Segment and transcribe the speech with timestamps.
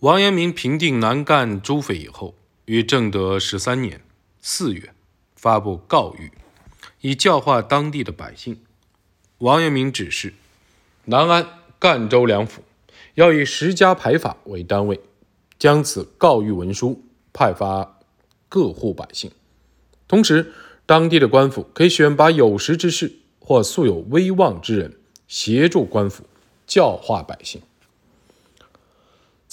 [0.00, 2.34] 王阳明平定南赣诸匪以后，
[2.66, 4.02] 于正德十三年
[4.42, 4.92] 四月
[5.34, 6.32] 发布告谕，
[7.00, 8.60] 以教化当地的百姓。
[9.38, 10.34] 王阳明指示
[11.06, 11.48] 南安、
[11.78, 12.62] 赣州两府
[13.14, 15.00] 要以十家牌法为单位，
[15.58, 17.02] 将此告谕文书
[17.32, 17.98] 派发
[18.50, 19.30] 各户百姓。
[20.06, 20.52] 同时，
[20.84, 26.24] 当地的官府可以选拔有识之士或素有威望之人，协助官府
[26.66, 27.62] 教化百姓。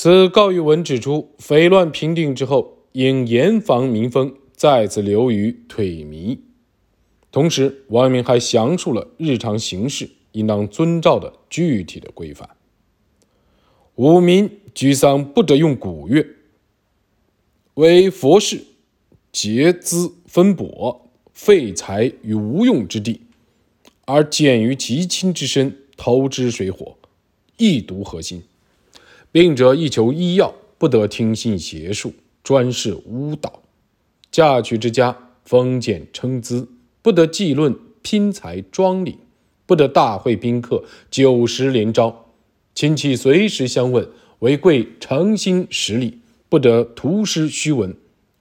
[0.04, 6.40] 此告谕文指出，匪乱平定之后，应严防民风再次流于颓靡。
[7.32, 12.50] 同时，王阳明还详述了日常行事应当遵照的具体的规范。
[13.96, 16.28] 五民居丧不得用古乐，
[17.76, 18.62] 为佛事
[19.32, 21.00] 节资分帛，
[21.32, 23.22] 废财于无用之地，
[24.04, 26.98] 而见于极亲之身，投之水火，
[27.56, 28.44] 亦独核心。
[29.34, 33.50] 病者亦求医药，不得听信邪术，专事巫道；
[34.32, 36.70] 嫁娶之家，封建称资，
[37.02, 39.18] 不得计论拼财庄礼，
[39.66, 42.28] 不得大会宾客，酒食连招；
[42.76, 47.92] 亲戚随时相问，为贵诚心实礼，不得图诗虚文，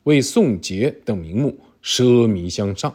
[0.03, 2.91] 为送节等名目奢靡相上；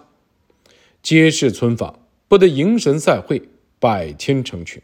[1.02, 3.42] 街市村坊，不得迎神赛会，
[3.80, 4.80] 百天成群。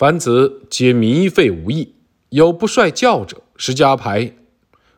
[0.00, 1.92] 凡此皆迷费无益，
[2.30, 4.32] 有不率教者，十家牌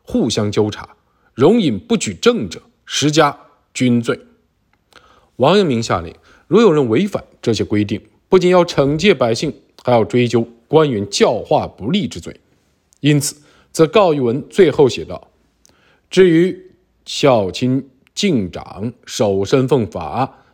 [0.04, 0.90] 互相纠察，
[1.34, 3.36] 容隐不举证者，十家
[3.74, 4.20] 均罪。
[5.38, 6.14] 王阳明下令，
[6.46, 12.38] 如有人违反这些规定，不仅要惩戒百姓，还要追究官员教化不力之罪。
[13.00, 13.34] 因此，
[13.72, 15.32] 则告谕文最后写道
[16.08, 16.70] ：“至于
[17.04, 20.44] 孝亲敬长、守身奉法、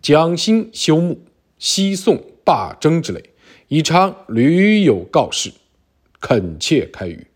[0.00, 1.26] 讲心修睦、
[1.58, 3.22] 西宋罢征之类。”
[3.68, 5.50] 以常屡有告示，
[6.20, 7.26] 恳切开语，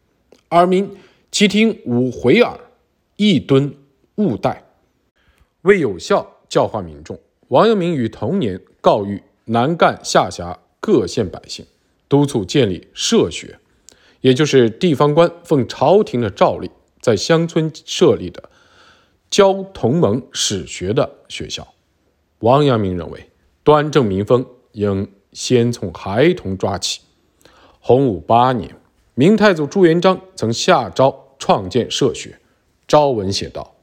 [0.50, 0.88] 耳民
[1.32, 2.58] 其听五回耳，
[3.16, 3.74] 亦敦
[4.16, 4.58] 勿怠。
[5.62, 7.18] 为有效教化民众，
[7.48, 11.66] 王阳明于同年告谕南赣下辖各县百姓，
[12.08, 13.58] 督促建立社学，
[14.20, 16.70] 也就是地方官奉朝廷的诏令，
[17.00, 18.48] 在乡村设立的
[19.28, 21.74] 教同盟史学的学校。
[22.38, 23.28] 王阳明认为，
[23.62, 25.06] 端正民风应。
[25.32, 27.00] 先从孩童抓起。
[27.78, 28.74] 洪武八年，
[29.14, 32.38] 明太祖朱元璋曾下诏创建社学。
[32.86, 33.76] 诏文写道：“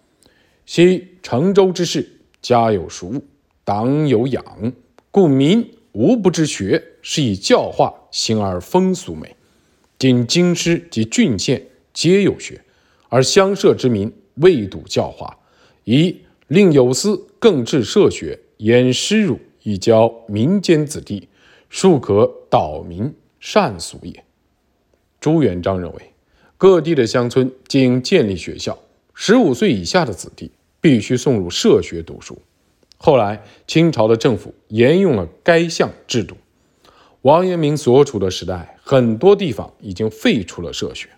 [0.66, 3.22] 昔成州之士，家有熟，
[3.64, 4.74] 党有养，
[5.10, 9.36] 故民无不知学，是以教化，行而风俗美。
[9.98, 12.62] 今京师及郡县皆有学，
[13.10, 15.40] 而乡社之民未睹教化，
[15.86, 21.30] 宜令有司更治社学，掩师儒，以教民间子弟。”
[21.70, 24.24] 庶可导民善俗也。
[25.20, 26.14] 朱元璋认为，
[26.58, 28.78] 各地的乡村应建立学校，
[29.14, 32.38] 十五岁以下的子弟必须送入社学读书。
[32.98, 36.36] 后来，清朝的政府沿用了该项制度。
[37.22, 41.10] 王阳明所处的时代，很多地方已经废除了社学。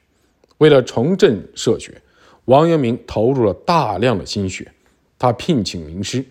[0.57, 2.01] 为了重振社学，
[2.45, 4.71] 王阳明投入了大量的心血。
[5.17, 6.25] 他聘请名师，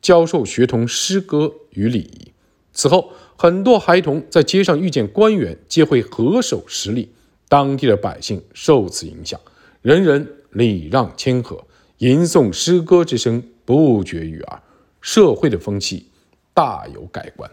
[0.00, 2.32] 教授学童诗歌与礼仪。
[2.72, 7.12] 此后，很多孩童在街上遇见官员，皆会合手施礼。
[7.48, 9.40] 当地的百姓受此影响，
[9.80, 11.64] 人人礼让谦和，
[11.98, 14.60] 吟诵诗歌之声不绝于耳，
[15.00, 16.08] 社会的风气
[16.52, 17.48] 大有改观。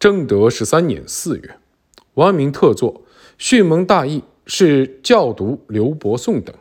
[0.00, 1.56] 正德十三年四月，
[2.14, 2.94] 王阳明特作
[3.38, 6.52] 《训蒙大义》，是教读刘伯颂等，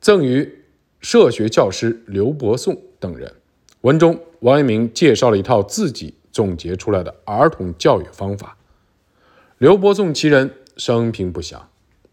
[0.00, 0.64] 赠予
[1.00, 3.32] 社学教师刘伯颂等人。
[3.82, 4.20] 文中。
[4.40, 8.56] 王阳明介绍了一套自己总结出来的儿童教育方法。
[9.58, 11.68] 刘伯颂其人生平不详，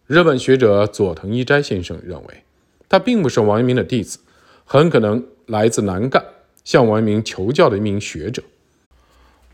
[0.08, 2.44] 日本学者佐藤一斋先生认为，
[2.90, 4.20] 他并不是王阳明的弟子，
[4.66, 6.22] 很可能来自南赣，
[6.66, 8.44] 向王阳明求教的一名学者。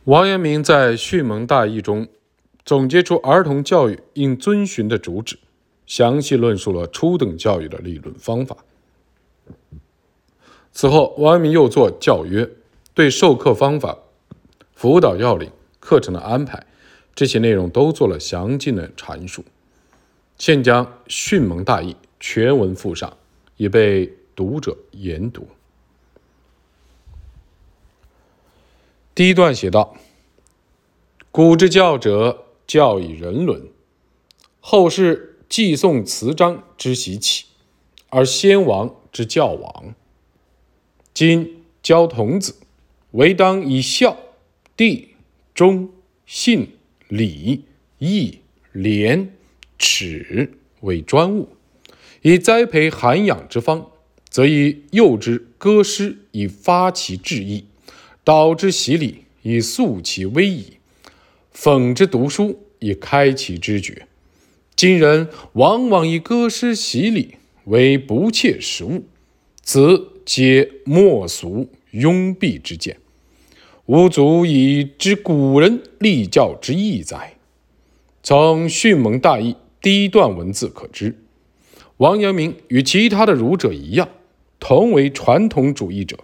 [0.05, 2.07] 王阳明在《训蒙大义》中
[2.65, 5.37] 总结出儿童教育应遵循的主旨，
[5.85, 8.57] 详细论述了初等教育的理论方法。
[10.71, 12.49] 此后，王阳明又作教约。
[12.95, 13.97] 对授课方法、
[14.73, 16.65] 辅导要领、课程的安排，
[17.15, 19.43] 这些内容都做了详尽的阐述。
[20.37, 23.17] 现将《训蒙大义》全文附上，
[23.57, 25.47] 以备读者研读。
[29.15, 29.95] 第一段写道
[31.31, 33.67] ：“古之教者，教以人伦；
[34.59, 37.45] 后世寄送词章之习起，
[38.09, 39.95] 而先王之教亡。
[41.11, 42.57] 今教童子。
[43.13, 44.17] 唯当以孝、
[44.75, 45.05] 悌、
[45.53, 45.89] 忠、
[46.25, 46.67] 信、
[47.09, 47.63] 礼、
[47.99, 48.39] 义、
[48.71, 49.31] 廉、
[49.77, 50.51] 耻
[50.81, 51.49] 为专务，
[52.23, 53.91] 以栽培涵养之方，
[54.29, 57.65] 则以诱之歌诗，以发其志意；
[58.23, 60.79] 导之习礼，以肃其威仪；
[61.53, 64.07] 讽之读书，以开其知觉。
[64.75, 67.35] 今人往往以歌诗习礼
[67.65, 69.05] 为不切实务，
[69.61, 72.97] 此皆莫俗庸蔽之见。
[73.87, 77.33] 吾足以知古人立教之意哉？
[78.23, 81.17] 从训蒙大义第一段文字可知，
[81.97, 84.07] 王阳明与其他的儒者一样，
[84.57, 86.17] 同为传统主义者，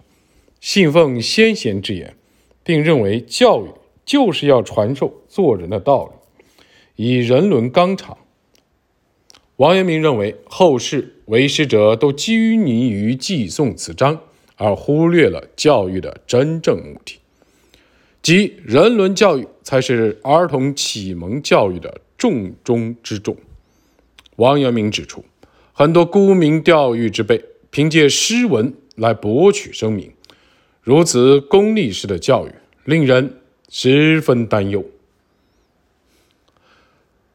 [0.58, 2.16] 信奉先贤之言，
[2.64, 3.68] 并认为教育
[4.06, 8.16] 就是要传授做人的道理，以人伦纲常。
[9.56, 14.18] 王阳明认为，后世为师者都拘泥于记诵词章，
[14.56, 17.19] 而忽略了教育的真正目的。
[18.22, 23.34] 即人伦教育才是儿童启蒙教育的重中之重。
[24.36, 25.24] 王阳明指出，
[25.72, 30.12] 很多沽名钓誉之辈，凭借诗文来博取声名，
[30.82, 32.52] 如此功利式的教育，
[32.84, 33.40] 令人
[33.70, 34.84] 十分担忧。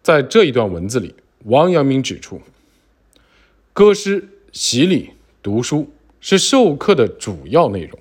[0.03, 1.15] 在这一段文字里，
[1.45, 2.39] 王阳明指出，
[3.73, 5.09] 歌诗、习礼、
[5.41, 5.89] 读书
[6.21, 7.99] 是授课的主要内容，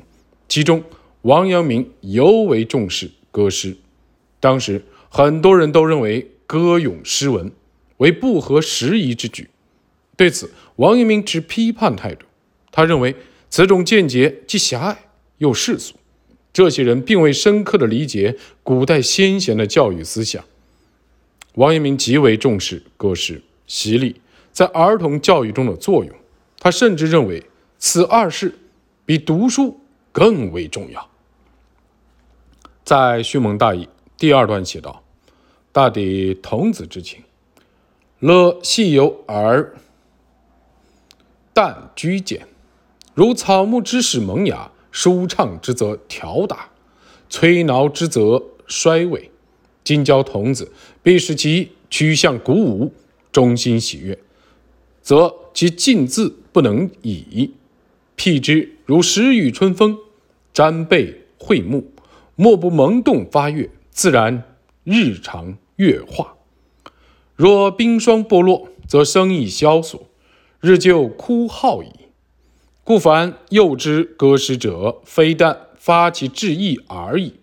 [0.48, 0.84] 其中。
[1.24, 3.74] 王阳明尤为重视歌诗，
[4.40, 7.50] 当时很多人都认为歌咏诗文
[7.96, 9.48] 为不合时宜之举。
[10.18, 12.26] 对此，王阳明持批判态度。
[12.70, 13.16] 他认为
[13.48, 15.06] 此种见解既狭隘
[15.38, 15.94] 又世俗，
[16.52, 20.44] 这些人并未深刻的理解古代先贤的教育思想。
[21.54, 24.20] 王阳明极为重视歌诗、习礼
[24.52, 26.14] 在儿童教育中的作用，
[26.58, 27.42] 他甚至认为
[27.78, 28.54] 此二事
[29.06, 29.80] 比读书
[30.12, 31.10] 更为重要。
[32.84, 33.84] 在《训蒙大义》
[34.18, 35.02] 第二段写道
[35.72, 37.22] ：“大抵童子之情，
[38.18, 39.74] 乐细游而
[41.54, 42.46] 淡居简，
[43.14, 46.68] 如草木之始萌芽，舒畅之则调达，
[47.30, 49.30] 摧挠之则衰萎。
[49.82, 50.70] 今教童子，
[51.02, 52.92] 必使其趋向鼓舞，
[53.32, 54.18] 中心喜悦，
[55.00, 57.54] 则其进字不能已。
[58.14, 59.96] 辟之如时雨春风，
[60.52, 61.90] 沾被会目。”
[62.36, 64.42] 莫不萌动发越，自然
[64.82, 66.36] 日常月化。
[67.36, 70.08] 若冰霜剥落，则生意萧索，
[70.60, 71.88] 日就枯耗矣。
[72.82, 77.34] 故凡诱之歌诗者，非但发其志意而已，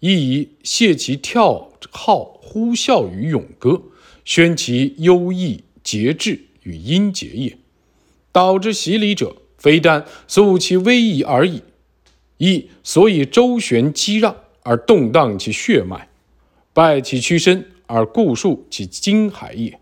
[0.00, 3.82] 亦以泄其跳号呼啸于咏歌，
[4.24, 7.58] 宣其优异节制与音节也。
[8.32, 11.62] 导之习礼者，非但肃其威仪而已。
[12.38, 16.08] 亦所以周旋激让而动荡其血脉，
[16.72, 19.78] 败其躯身而固束其筋骸也。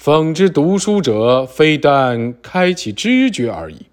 [0.00, 3.86] 讽之读书者，非但开其知觉而已，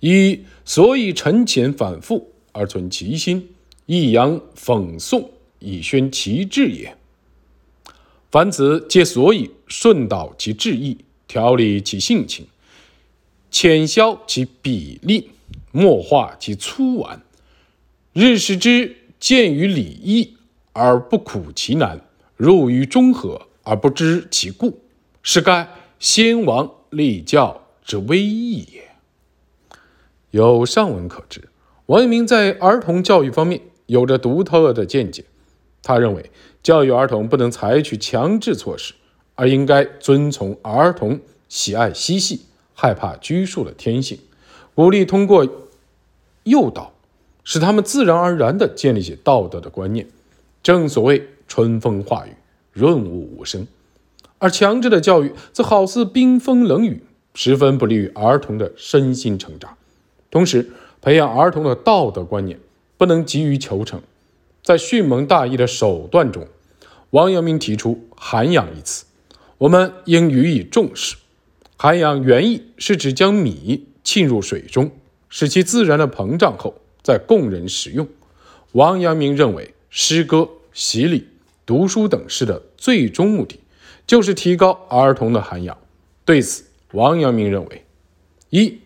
[0.00, 3.48] 亦所以沉潜反复而存其心，
[3.86, 5.26] 抑扬讽诵
[5.58, 6.94] 以宣其志也。
[8.30, 12.46] 凡此皆所以顺导其志意，调理其性情，
[13.50, 15.30] 浅消其比例。
[15.76, 17.20] 莫化其粗顽，
[18.14, 20.38] 日使之见于礼义
[20.72, 22.00] 而不苦其难，
[22.34, 24.80] 入于中和而不知其故，
[25.22, 25.68] 是该
[25.98, 28.84] 先王立教之威义也。
[30.30, 31.50] 有上文可知，
[31.84, 35.26] 王阳明在儿童教育方面有着独特的见解。
[35.82, 36.30] 他认为，
[36.62, 38.94] 教育儿童不能采取强制措施，
[39.34, 44.18] 而应该遵从儿童喜爱嬉戏、害怕拘束的天性，
[44.74, 45.46] 鼓励通过。
[46.46, 46.92] 诱导，
[47.42, 50.06] 使他们自然而然地建立起道德的观念。
[50.62, 52.30] 正所谓春风化雨，
[52.72, 53.66] 润物无声。
[54.38, 57.02] 而强制的教育则好似冰封冷雨，
[57.34, 59.76] 十分不利于儿童的身心成长。
[60.30, 60.70] 同时，
[61.02, 62.60] 培养儿童的道德观念
[62.96, 64.00] 不能急于求成。
[64.62, 66.46] 在训蒙大义的手段中，
[67.10, 69.04] 王阳明提出“涵养”一词，
[69.58, 71.16] 我们应予以重视。
[71.76, 74.90] 涵养原意是指将米浸入水中。
[75.28, 78.06] 使其自然的膨胀后，再供人食用。
[78.72, 81.26] 王阳明认为，诗歌、习礼、
[81.64, 83.60] 读书等事的最终目的，
[84.06, 85.76] 就是提高儿童的涵养。
[86.24, 87.84] 对此，王阳明认为：
[88.50, 88.78] 一、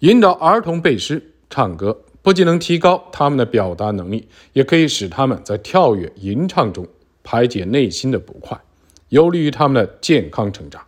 [0.00, 6.86] 引导儿童背诗、唱歌，不仅能提高他们的表达能力，也可以使他们在跳跃吟唱中
[7.22, 8.58] 排解内心的不快，
[9.08, 10.82] 有利于他们的健康成长；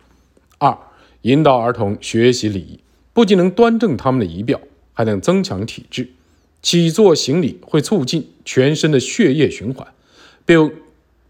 [0.57, 0.77] 二、
[1.21, 2.79] 引导儿童学习礼仪，
[3.13, 4.59] 不仅能端正他们的仪表。
[5.01, 6.11] 还能增强体质，
[6.61, 9.87] 起坐行礼会促进全身的血液循环，
[10.45, 10.75] 并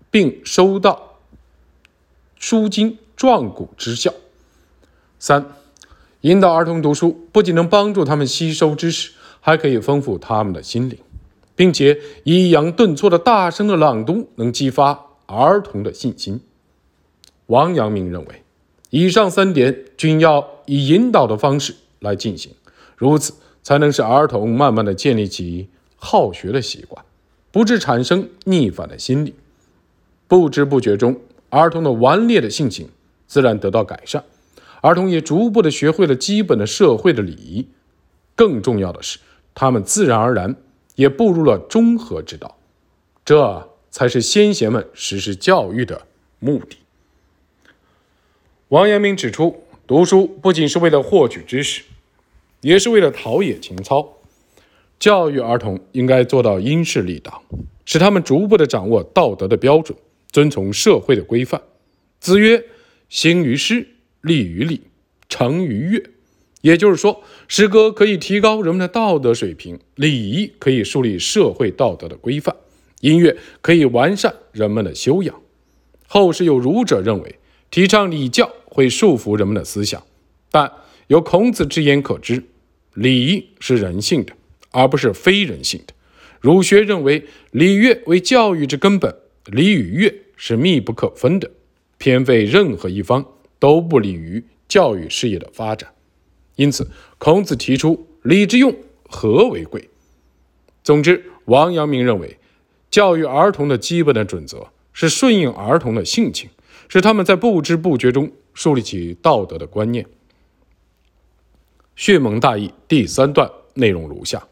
[0.09, 1.19] 并收到
[2.37, 4.13] 舒筋壮骨之效。
[5.19, 5.53] 三、
[6.19, 10.97] 引导儿童读书，不仅能帮助他们吸收知识，还可以丰富他们的心灵，
[11.55, 16.41] 并且抑扬顿挫的大声的朗读能激发儿童的信心。
[17.45, 18.43] 王阳明认为，
[18.89, 22.51] 以上三点均要以引导的方式来进行，
[22.97, 27.03] 如此才能使儿童慢慢的建立起好学的习惯，
[27.51, 29.35] 不致产生逆反的心理。
[30.27, 32.89] 不知不觉中，儿童的顽劣的性情
[33.27, 34.23] 自然得到改善，
[34.81, 37.67] 儿童也逐步的学会了基本的社会的礼仪。
[38.35, 39.19] 更重要的是，
[39.53, 40.55] 他们自然而然
[40.95, 42.57] 也步入了中和之道，
[43.25, 46.07] 这才是先贤们实施教育的
[46.39, 46.77] 目的。
[48.69, 51.83] 王阳明指出，读书不仅是为了获取知识，
[52.61, 54.17] 也是为了陶冶情操。
[54.99, 57.43] 教育儿童应该做到因势利导，
[57.85, 59.97] 使他们逐步的掌握道德的标准。
[60.31, 61.61] 遵从社会的规范。
[62.21, 62.63] 子曰
[63.09, 63.85] ：“兴于诗，
[64.21, 64.79] 立于礼，
[65.27, 66.01] 成于乐。”
[66.61, 72.55] 也就是说，诗歌可以提高人们的道德水平，礼仪可以树立社会道德的规范，
[73.01, 75.35] 音乐可以完善人们的修养。
[76.07, 77.35] 后世有儒者认为，
[77.69, 80.01] 提倡礼教会束缚人们的思想，
[80.49, 80.71] 但
[81.07, 82.43] 由孔子之言可知，
[82.93, 84.33] 礼是人性的，
[84.71, 85.93] 而不是非人性的。
[86.39, 89.15] 儒学认为，礼乐为教育之根本。
[89.45, 91.49] 礼与乐是密不可分的，
[91.97, 93.25] 偏废任何一方
[93.57, 95.91] 都不利于教育事业的发展。
[96.55, 98.75] 因此，孔子提出“礼之用，
[99.09, 99.89] 和为贵”。
[100.83, 102.37] 总之，王阳明认为，
[102.91, 106.49] 教育儿童的基本的准则是顺应儿童的性情，
[106.87, 110.05] 使他们在不知不觉中树立起道德的观念。
[112.01, 114.47] 训蒙大义第三段内容如下：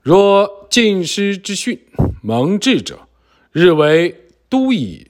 [0.00, 1.78] 若近师之训，
[2.22, 2.98] 蒙智者。
[3.50, 5.08] 日为都以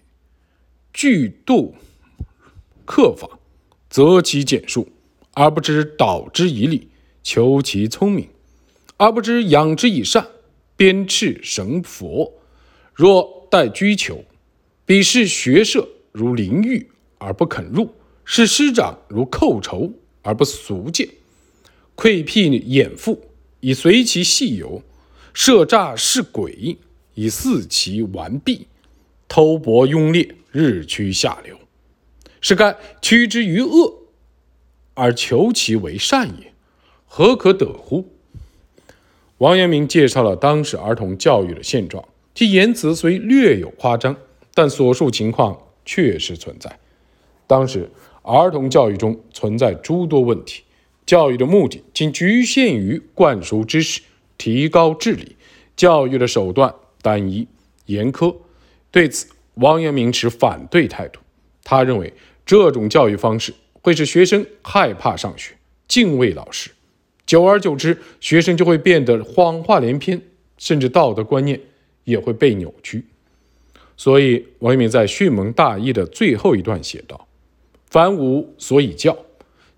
[0.92, 1.76] 具度
[2.84, 3.38] 克法，
[3.88, 4.88] 择其简述，
[5.34, 6.88] 而不知导之以理，
[7.22, 8.28] 求其聪明，
[8.96, 10.26] 而不知养之以善，
[10.76, 12.40] 鞭笞绳佛。
[12.92, 14.24] 若待居求，
[14.84, 19.92] 鄙视学社如淋浴而不肯入，视师长如寇仇
[20.22, 21.08] 而不俗见，
[21.94, 23.28] 窥辟掩腹
[23.60, 24.82] 以随其细游，
[25.32, 26.78] 设诈是鬼。
[27.14, 28.68] 以肆其顽弊，
[29.28, 31.58] 偷薄庸劣，日趋下流，
[32.40, 33.98] 是该趋之于恶，
[34.94, 36.54] 而求其为善也，
[37.04, 38.08] 何可得乎？
[39.36, 42.02] 王阳明介绍了当时儿童教育的现状，
[42.34, 44.16] 其言辞虽略有夸张，
[44.54, 46.78] 但所述情况确实存在。
[47.46, 47.90] 当时
[48.22, 50.62] 儿童教育中存在诸多问题，
[51.06, 54.00] 教育的目的仅局限于灌输知识、
[54.38, 55.36] 提高智力，
[55.76, 56.74] 教育的手段。
[57.04, 57.48] 单一
[57.86, 58.32] 严苛，
[58.92, 61.18] 对此王阳明持反对态度。
[61.64, 62.12] 他认为
[62.46, 65.56] 这种教育方式会使学生害怕上学、
[65.88, 66.70] 敬畏老师，
[67.26, 70.22] 久而久之，学生就会变得谎话连篇，
[70.58, 71.60] 甚至道德观念
[72.04, 73.04] 也会被扭曲。
[73.96, 77.26] 所以，王阳明在《训蒙大义》的最后一段写道
[77.90, 79.18] ：“凡吾所以教，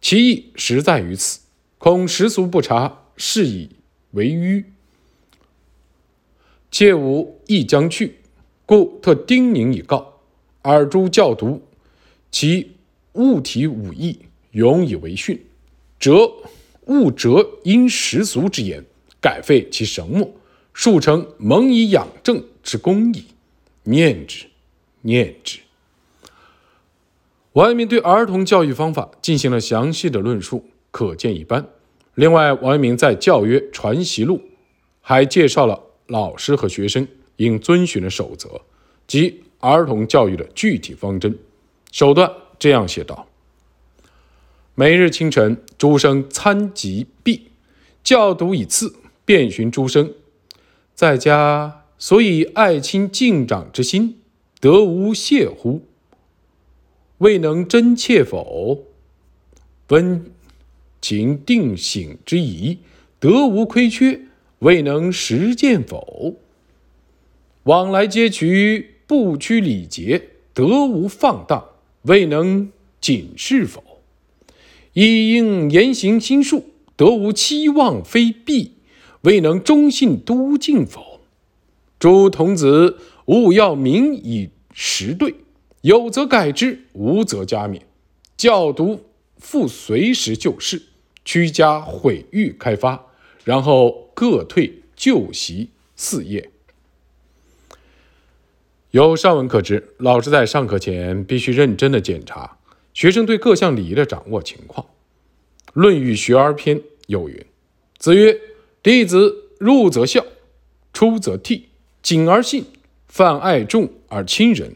[0.04, 1.40] 其意实在于此。
[1.78, 3.70] 恐时俗不察，是以
[4.11, 4.66] 为愚。”
[6.70, 8.16] 切吾亦将去，
[8.66, 10.20] 故特叮咛以告。
[10.61, 11.62] 尔诸教读，
[12.30, 12.73] 其
[13.14, 14.18] 物体武艺，
[14.50, 15.42] 永以为训，
[15.99, 16.30] 则
[16.84, 18.84] 勿折因时俗之言，
[19.23, 20.30] 改废其绳墨，
[20.75, 23.25] 数成蒙以养正之功矣。
[23.84, 24.44] 念之，
[25.00, 25.61] 念之。
[27.54, 31.64] 王阳明对儿童教育方法进行了详细的论述，可见一斑。
[32.16, 34.38] 另外，王阳明在《教约传习录》
[35.00, 35.80] 还介绍了。
[36.08, 38.61] 老师和学生应遵循的守则
[39.06, 41.38] 及儿童教育的具体方针
[41.92, 43.26] 手段，这样写道：
[44.75, 47.52] 每日清晨，诸生参集毕，
[48.02, 50.12] 教读以次，遍寻诸生，
[50.94, 54.18] 在家所以爱亲敬长之心，
[54.61, 55.87] 得无懈乎？
[57.18, 58.85] 未能真切否？
[59.88, 60.33] 温
[61.00, 62.78] 情定省之宜，
[63.21, 64.21] 得无亏缺？
[64.61, 66.37] 未能实践否？
[67.64, 71.64] 往来皆取不拘礼节，得无放荡？
[72.02, 73.83] 未能谨视否？
[74.92, 76.66] 亦应言行心术，
[76.97, 78.73] 得无期望非必？
[79.23, 81.21] 未能忠信笃敬否？
[81.99, 85.35] 诸童子勿要名以实对，
[85.85, 87.83] 有则改之，无则加勉。
[88.38, 89.05] 教读
[89.37, 90.81] 复随时就事，
[91.26, 93.05] 屈家毁誉开发。
[93.45, 96.49] 然后各退旧习四业。
[98.93, 102.57] 由上文可知，老师在上课前必须认真的检查
[102.95, 104.87] 学生对各项礼仪的掌握情况。
[105.75, 107.45] 《论语·学而篇》有云
[107.99, 108.41] ：“子曰：
[108.83, 110.25] 弟子入则孝，
[110.95, 111.64] 出则悌，
[112.00, 112.64] 谨而信，
[113.07, 114.75] 泛爱众而亲仁，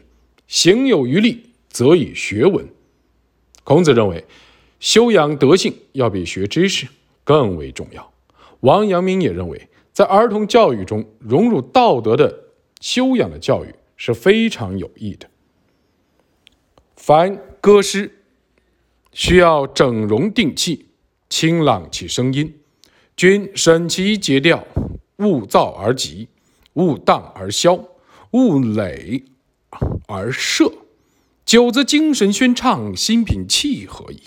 [0.49, 2.67] 行有余力，则以学文。”
[3.63, 4.25] 孔子认为，
[4.81, 6.85] 修养德性要比学知识
[7.23, 8.11] 更为重要。
[8.59, 12.43] 王阳明也认为，在儿童教育中融入道德的
[12.81, 13.73] 修养的教育。
[14.01, 15.29] 是非常有益的。
[16.95, 18.09] 凡歌诗，
[19.11, 20.85] 需要整容定气，
[21.27, 22.61] 清朗其声音，
[23.17, 24.65] 均审其节调，
[25.17, 26.29] 勿躁而急，
[26.75, 27.77] 勿荡而消，
[28.31, 29.21] 勿累
[30.07, 30.71] 而设，
[31.45, 34.23] 久则精神宣畅，心平气和矣。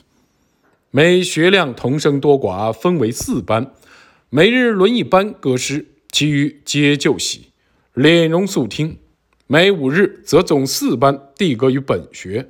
[0.90, 3.72] 每学量同声多寡，分为四班，
[4.30, 7.48] 每日轮一班歌诗，其余皆就习，
[7.94, 8.98] 敛容肃听。
[9.46, 12.46] 每五日，则总四班递歌于本学；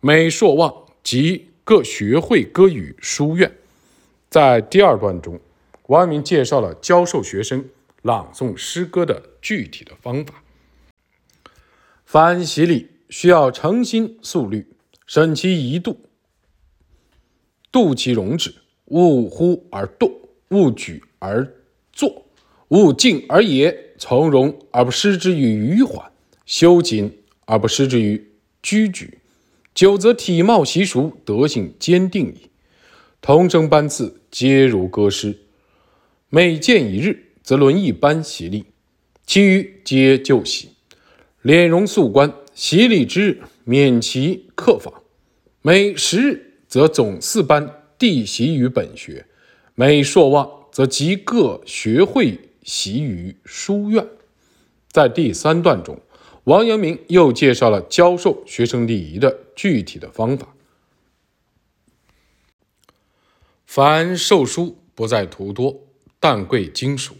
[0.00, 3.52] 每朔望，即各学会歌语书院。
[4.30, 5.38] 在第二段中，
[5.88, 7.66] 王阳明介绍了教授学生
[8.02, 10.42] 朗诵诗歌的具体的方法。
[12.12, 14.66] 凡习礼，需要诚心肃虑，
[15.06, 15.96] 审其仪度，
[17.70, 18.54] 度其容止，
[18.84, 20.12] 勿忽而动，
[20.50, 21.50] 勿举而
[21.90, 22.26] 坐，
[22.68, 26.12] 勿静而言，从容而不失之于迂缓。
[26.44, 28.30] 修谨而不失之于
[28.62, 29.20] 拘矩，
[29.74, 32.50] 久则体貌习俗，德性坚定矣。
[33.22, 35.38] 同声班次皆如歌诗，
[36.28, 38.66] 每见一日，则轮一班习礼，
[39.26, 40.68] 其余皆就习。
[41.42, 45.02] 敛容肃观，习礼之日，免其客访。
[45.60, 49.24] 每十日，则总四班递习于本学；
[49.74, 54.06] 每朔望，则集各学会习于书院。
[54.90, 56.00] 在第三段中。
[56.44, 60.56] 王阳明又介绍了教授学生礼仪的具体的方法。
[63.64, 65.84] 凡授书不在图多，
[66.18, 67.14] 但贵精熟。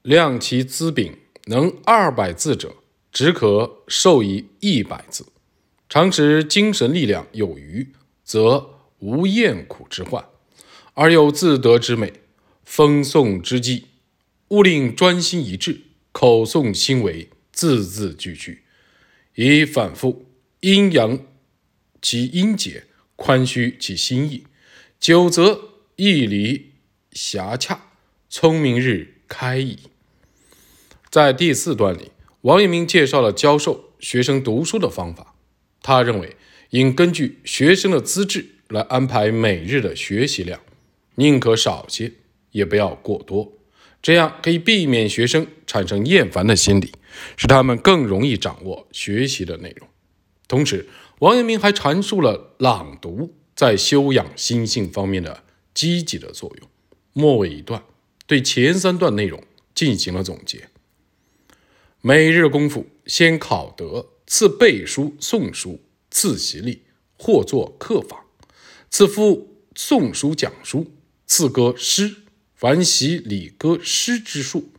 [0.00, 1.14] 量其资禀，
[1.44, 2.74] 能二百字者，
[3.12, 5.26] 只可授以一百字。
[5.88, 7.92] 常持精神力量有余，
[8.24, 10.24] 则无厌苦之患，
[10.94, 12.14] 而有自得之美。
[12.64, 13.84] 风诵之际，
[14.48, 17.28] 勿令专心一致，口诵心为。
[17.54, 18.62] 字字句句，
[19.34, 20.24] 以反复
[20.60, 21.18] 阴阳
[22.00, 24.46] 其阴节，宽虚其心意，
[24.98, 25.60] 久则
[25.96, 26.72] 义理
[27.12, 27.90] 狭洽，
[28.30, 29.80] 聪明日开矣。
[31.10, 32.10] 在第四段里，
[32.42, 35.36] 王阳明介绍了教授学生读书的方法。
[35.80, 36.36] 他认为，
[36.70, 40.60] 应根据学生的资质来安排每日的学习量，
[41.14, 42.12] 宁可少些，
[42.50, 43.52] 也不要过多。
[44.00, 46.92] 这样可以避免学生产生厌烦的心理，
[47.36, 49.88] 使他们更容易掌握学习的内容。
[50.48, 50.88] 同时，
[51.20, 56.68] 王阳明还阐述了朗读在修养心性方面的积极的作用。
[57.12, 57.84] 末尾一段
[58.26, 59.40] 对前三段内容
[59.72, 60.68] 进行了总结：
[62.04, 66.82] 每日功夫，先考得，次背书诵书，次习礼，
[67.16, 68.18] 或作课访，
[68.90, 70.92] 次复诵书讲书，
[71.26, 72.16] 次歌诗。
[72.56, 74.72] 凡习礼歌诗之术，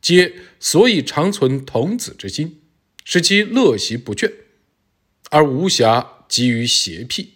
[0.00, 2.60] 皆所以长存童子之心，
[3.04, 4.32] 使其乐习不倦，
[5.30, 7.34] 而无暇急于邪僻。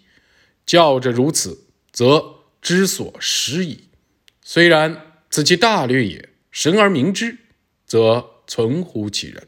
[0.65, 3.89] 教者如此，则知所识矣。
[4.41, 7.39] 虽然此其大略也，神而明之，
[7.85, 9.47] 则存乎其人。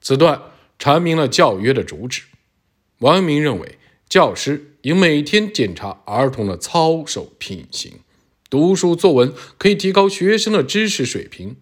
[0.00, 0.42] 此段
[0.78, 2.22] 阐明了教约的主旨。
[2.98, 8.00] 王阳明认为，教师应每天检查儿童的操守品行。
[8.48, 11.56] 读书作文可以提高学生的知识水平，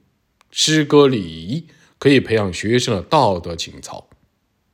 [0.51, 1.67] 诗歌礼仪
[1.99, 4.09] 可以培养学生的道德情操。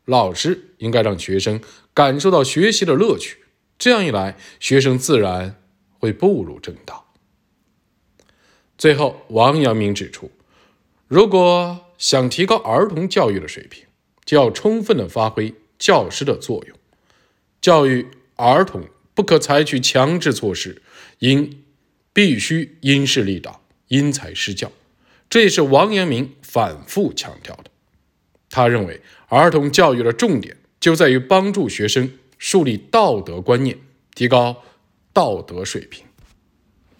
[0.05, 1.61] 老师应该让学生
[1.93, 3.39] 感受到学习的乐趣，
[3.79, 5.61] 这样一来，学生自然
[5.99, 7.13] 会步入正道。
[8.77, 10.31] 最后，王阳明指出，
[11.07, 13.85] 如果想提高儿童教育的水平，
[14.25, 16.77] 就要充分的发挥教师的作用。
[17.61, 20.83] 教育儿童不可采取强制措施，
[21.19, 21.61] 应。
[22.17, 24.71] 必须因势利导，因材施教，
[25.29, 27.65] 这也是王阳明反复强调的。
[28.49, 33.77] 他认为，儿童教育的重点就在于帮助学生树立道德观念，
[34.15, 34.63] 提高
[35.13, 36.07] 道德水平。